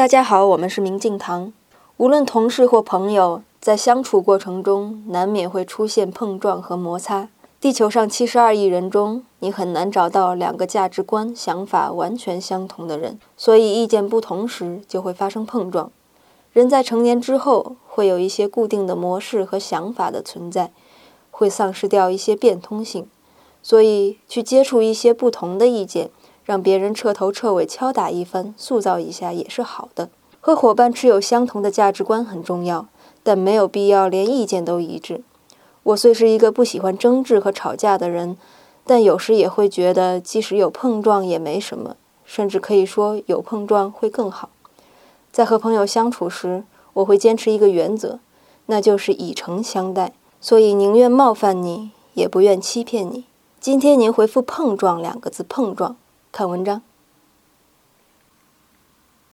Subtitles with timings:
[0.00, 1.52] 大家好，我们是明镜堂。
[1.98, 7.28] 无论同事或朋友，在相处过程中难免会出现碰撞和摩擦。
[7.60, 15.92] 地球上七十二亿人中，你很难找到两个价值观、想法完全相同的人，所以意见不同时就会发生碰撞。
[16.54, 20.72] 人在成年之后，会有一些固定的模式和想法的存在，
[21.30, 23.06] 会丧失掉一些变通性，
[23.62, 26.08] 所以去接触一些不同的意见。
[26.50, 30.08] 让别人彻头彻尾敲打一番，塑造一下也是好的。
[30.40, 32.88] 和伙伴持有相同的价值观很重要，
[33.22, 35.22] 但没有必要连意见都一致。
[35.84, 38.36] 我虽是一个不喜欢争执和吵架的人，
[38.84, 41.94] 但有时也会觉得，即使有碰撞也没什么，
[42.24, 44.48] 甚至可以说有碰撞会更好。
[45.30, 48.18] 在和朋友相处时，我会坚持一个原则，
[48.66, 53.26] 那就是以诚相待，所以宁愿冒犯你，也不愿欺骗你。
[53.60, 55.94] 今天您回复“碰撞”两个字，碰撞。
[56.32, 56.89] 看文章。